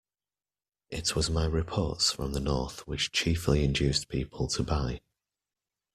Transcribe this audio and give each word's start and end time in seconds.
It 0.89 1.15
was 1.15 1.29
my 1.29 1.45
reports 1.45 2.11
from 2.11 2.33
the 2.33 2.39
north 2.39 2.87
which 2.87 3.11
chiefly 3.11 3.63
induced 3.63 4.07
people 4.09 4.47
to 4.47 4.63
buy. 4.63 5.01